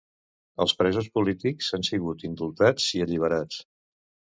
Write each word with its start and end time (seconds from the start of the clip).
Els 0.65 0.73
presos 0.79 1.11
polítics 1.19 1.69
han 1.79 1.87
sigut 1.93 2.29
indultats 2.33 2.93
i 2.99 3.07
alliberats. 3.09 3.67